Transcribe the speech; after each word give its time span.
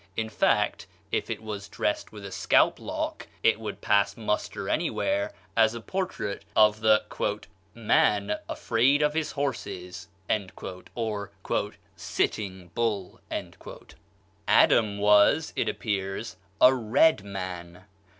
In 0.17 0.29
fact, 0.29 0.87
if 1.11 1.29
it 1.29 1.43
was 1.43 1.69
dressed 1.69 2.11
with 2.11 2.25
a 2.25 2.31
scalp 2.31 2.79
lock 2.79 3.27
it 3.43 3.59
would 3.59 3.81
pass 3.81 4.17
muster 4.17 4.67
anywhere 4.67 5.31
as 5.55 5.75
a 5.75 5.79
portrait 5.79 6.43
of 6.55 6.79
the 6.79 7.03
"Man 7.75 8.37
afraid 8.49 9.03
of 9.03 9.13
his 9.13 9.33
horses," 9.33 10.07
or 10.95 11.31
"Sitting 11.95 12.71
Bull." 12.73 13.21
SAVONAROLA. 13.31 13.85
Adam 14.47 14.97
was, 14.97 15.53
it 15.55 15.69
appears, 15.69 16.35
a 16.59 16.73
red 16.73 17.23
man. 17.23 17.83